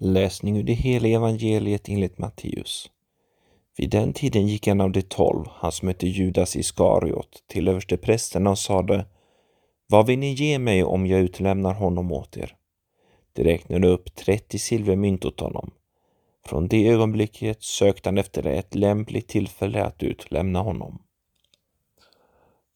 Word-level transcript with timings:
Läsning 0.00 0.56
ur 0.58 0.62
det 0.62 0.72
heliga 0.72 1.16
evangeliet 1.16 1.88
enligt 1.88 2.18
Matteus. 2.18 2.90
Vid 3.76 3.90
den 3.90 4.12
tiden 4.12 4.46
gick 4.46 4.66
en 4.66 4.80
av 4.80 4.90
de 4.92 5.02
tolv, 5.02 5.44
han 5.50 5.72
som 5.72 5.88
hette 5.88 6.06
Judas 6.06 6.56
Iskariot, 6.56 7.42
till 7.46 7.68
översteprästerna 7.68 8.50
och 8.50 8.58
sade 8.58 9.06
Vad 9.86 10.06
vill 10.06 10.18
ni 10.18 10.32
ge 10.32 10.58
mig 10.58 10.84
om 10.84 11.06
jag 11.06 11.20
utlämnar 11.20 11.74
honom 11.74 12.12
åt 12.12 12.36
er? 12.36 12.56
De 13.32 13.44
räknade 13.44 13.88
upp 13.88 14.14
30 14.14 14.58
silvermynt 14.58 15.24
åt 15.24 15.40
honom. 15.40 15.70
Från 16.46 16.68
det 16.68 16.88
ögonblicket 16.88 17.62
sökte 17.62 18.08
han 18.08 18.18
efter 18.18 18.46
ett 18.46 18.74
lämpligt 18.74 19.28
tillfälle 19.28 19.84
att 19.84 20.02
utlämna 20.02 20.60
honom. 20.60 21.02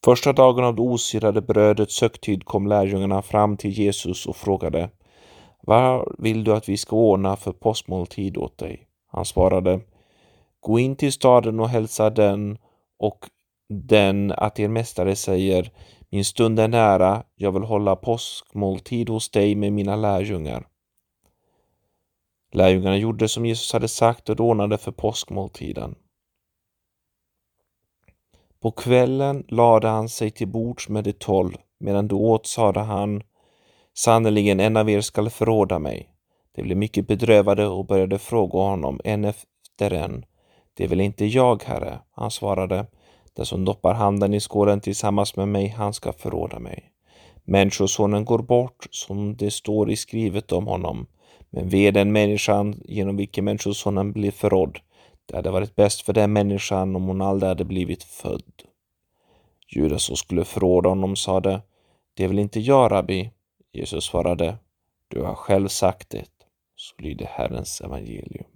Första 0.05 0.33
dagen 0.33 0.65
av 0.65 0.75
det 0.75 0.83
osyrade 0.83 1.43
brödets 1.43 2.01
högtid 2.01 2.45
kom 2.45 2.67
lärjungarna 2.67 3.23
fram 3.23 3.57
till 3.57 3.71
Jesus 3.71 4.27
och 4.27 4.37
frågade 4.37 4.91
vad 5.67 6.15
vill 6.19 6.45
du 6.45 6.53
att 6.53 6.69
vi 6.69 6.77
ska 6.77 6.97
ordna 6.97 7.37
för 7.37 7.53
påskmåltid 7.53 8.37
åt 8.37 8.59
dig? 8.59 8.87
Han 9.07 9.25
svarade 9.25 9.81
Gå 10.61 10.79
in 10.79 10.97
till 10.97 11.13
staden 11.13 11.61
och 11.61 11.69
hälsa 11.69 12.11
den 12.11 12.59
och 12.99 13.31
den 13.69 14.33
att 14.33 14.59
er 14.59 14.69
mästare 14.69 15.17
säger 15.17 15.73
Min 16.11 16.25
stund 16.25 16.61
är 16.61 16.69
nära, 16.69 17.23
jag 17.35 17.53
vill 17.53 17.63
hålla 17.63 17.97
påskmåltid 17.97 19.09
hos 19.09 19.31
dig 19.31 19.55
med 19.55 19.73
mina 19.73 19.97
lärjungar. 19.97 20.67
Lärjungarna 22.53 22.97
gjorde 22.97 23.29
som 23.29 23.47
Jesus 23.47 23.73
hade 23.73 23.89
sagt 23.89 24.29
och 24.29 24.41
ordnade 24.41 24.79
för 24.79 24.93
påskmåltiden. 24.93 25.95
På 28.61 28.71
kvällen 28.71 29.45
lade 29.49 29.89
han 29.89 30.09
sig 30.09 30.31
till 30.31 30.49
bords 30.49 30.89
med 30.89 31.05
de 31.05 31.13
tolv. 31.13 31.57
Medan 31.79 32.09
de 32.09 32.15
åt 32.15 32.47
sade 32.47 32.81
han 32.81 33.23
Sannerligen, 33.95 34.61
en 34.61 34.77
av 34.77 34.91
er 34.91 35.01
skall 35.01 35.31
förråda 35.31 35.79
mig. 35.79 36.09
De 36.55 36.63
blev 36.63 36.77
mycket 36.77 37.07
bedrövade 37.07 37.67
och 37.67 37.87
började 37.87 38.19
fråga 38.19 38.59
honom 38.59 39.01
en 39.05 39.25
efter 39.25 39.93
en. 39.93 40.25
Det 40.75 40.85
är 40.85 40.89
väl 40.89 41.01
inte 41.01 41.25
jag, 41.25 41.63
herre? 41.63 41.99
Han 42.11 42.31
svarade. 42.31 42.87
Den 43.37 43.47
som 43.47 43.65
doppar 43.65 43.95
handen 43.95 44.35
i 44.35 44.41
skålen 44.41 44.81
tillsammans 44.81 45.37
med 45.37 45.49
mig, 45.49 45.69
han 45.69 45.95
ska 45.95 46.13
förråda 46.13 46.59
mig. 46.59 46.93
Människosonen 47.45 48.25
går 48.25 48.39
bort 48.39 48.87
som 48.91 49.37
det 49.37 49.51
står 49.51 49.91
i 49.91 49.97
skrivet 49.97 50.53
om 50.53 50.67
honom. 50.67 51.07
Men 51.51 51.69
ve 51.69 51.91
den 51.91 52.13
människan 52.13 52.83
genom 52.85 53.17
vilken 53.17 53.45
Människosonen 53.45 54.13
blir 54.13 54.31
förrådd. 54.31 54.79
Det 55.27 55.37
hade 55.37 55.51
varit 55.51 55.77
bäst 55.77 56.01
för 56.03 56.13
den 56.13 56.33
människan 56.33 56.97
om 56.97 57.05
hon 57.05 57.21
aldrig 57.21 57.49
hade 57.49 57.65
blivit 57.65 58.03
född. 58.03 58.53
Judas 59.69 60.03
som 60.03 60.17
skulle 60.17 60.45
förråda 60.45 60.89
honom 60.89 61.17
sade, 61.17 61.63
det 62.15 62.25
är 62.25 62.29
väl 62.29 62.39
inte 62.39 62.61
jag, 62.61 62.93
rabbi? 62.93 63.31
Jesus 63.75 64.05
svarade, 64.05 64.59
du 65.09 65.23
har 65.23 65.35
själv 65.35 65.69
sagt 65.69 66.11
det. 66.11 66.25
Så 66.77 66.95
lyder 66.99 67.27
Herrens 67.27 67.81
evangelium. 67.81 68.52